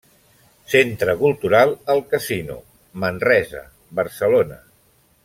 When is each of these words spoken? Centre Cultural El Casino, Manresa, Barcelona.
Centre 0.73 1.13
Cultural 1.19 1.75
El 1.95 2.01
Casino, 2.15 2.57
Manresa, 3.05 3.63
Barcelona. 4.01 4.63